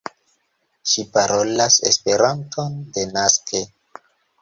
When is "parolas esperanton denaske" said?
1.17-3.65